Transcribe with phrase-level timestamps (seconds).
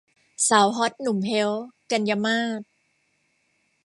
[0.47, 1.51] สาวฮอทหนุ่มเฮ้ว-
[1.91, 2.61] กันยามาส